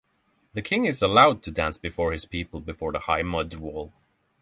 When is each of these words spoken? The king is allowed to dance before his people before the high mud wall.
The 0.55 0.63
king 0.63 0.85
is 0.85 1.03
allowed 1.03 1.43
to 1.43 1.51
dance 1.51 1.77
before 1.77 2.11
his 2.11 2.25
people 2.25 2.59
before 2.59 2.91
the 2.91 3.01
high 3.01 3.21
mud 3.21 3.53
wall. 3.57 3.93